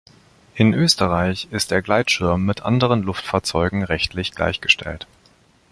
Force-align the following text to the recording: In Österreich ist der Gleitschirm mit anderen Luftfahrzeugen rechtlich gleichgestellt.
In 0.55 0.73
Österreich 0.73 1.47
ist 1.51 1.69
der 1.69 1.83
Gleitschirm 1.83 2.43
mit 2.43 2.61
anderen 2.63 3.03
Luftfahrzeugen 3.03 3.83
rechtlich 3.83 4.31
gleichgestellt. 4.31 5.05